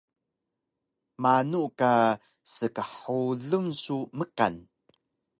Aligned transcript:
Manu 1.21 1.61
ka 1.79 1.91
skxulun 2.53 3.67
su 3.83 3.97
mkan? 4.17 4.55